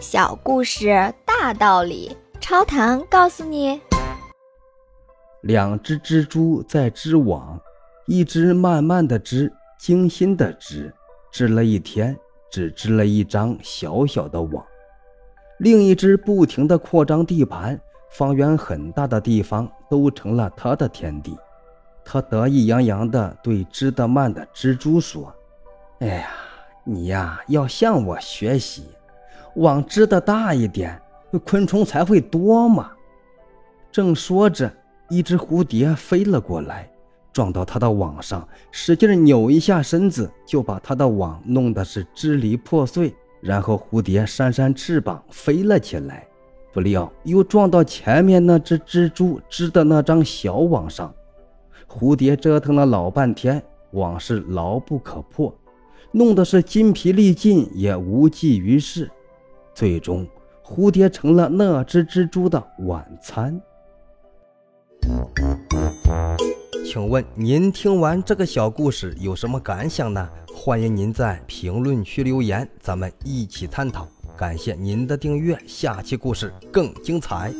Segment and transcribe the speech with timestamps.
[0.00, 3.80] 小故事大道理，超糖告诉你：
[5.40, 7.60] 两只蜘蛛在织网，
[8.06, 10.94] 一只慢慢的织，精心的织，
[11.32, 12.16] 织了一天，
[12.48, 14.64] 只织了一张小小的网；
[15.58, 17.78] 另一只不停的扩张地盘，
[18.08, 21.36] 方圆很大的地方都成了它的天地。
[22.04, 25.34] 它得意洋洋地对织得慢的蜘蛛说
[25.98, 26.30] ：“哎呀，
[26.84, 28.84] 你呀，要向我学习。”
[29.58, 31.00] 网织的大一点，
[31.44, 32.92] 昆虫才会多嘛。
[33.90, 34.72] 正说着，
[35.08, 36.88] 一只蝴蝶飞了过来，
[37.32, 43.12] 撞到它的网上，使劲扭一下身子，就把它的网弄得是支离破碎。
[43.40, 46.24] 然后蝴蝶扇扇翅膀飞了起来，
[46.72, 51.12] 不料又撞到前面那只蜘蛛织的那张小网上。
[51.88, 53.60] 蝴蝶折腾了老半天，
[53.92, 55.52] 网是牢不可破，
[56.12, 59.10] 弄得是筋疲力尽，也无济于事。
[59.78, 60.26] 最终，
[60.64, 63.60] 蝴蝶成了那只蜘蛛的晚餐。
[66.84, 70.28] 请问您听完这个小故事有什么感想呢？
[70.52, 74.08] 欢迎您在评论区留言，咱们一起探讨。
[74.36, 77.54] 感谢您的订阅，下期故事更精彩。